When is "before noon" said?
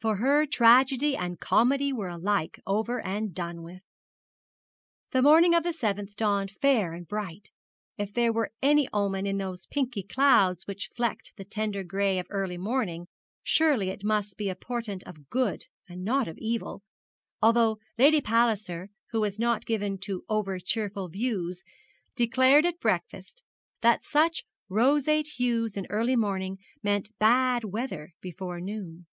28.22-29.04